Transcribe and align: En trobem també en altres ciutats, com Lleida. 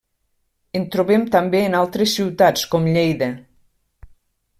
En 0.77 0.85
trobem 0.95 1.25
també 1.35 1.61
en 1.65 1.77
altres 1.81 2.15
ciutats, 2.19 2.65
com 2.73 2.89
Lleida. 2.97 3.29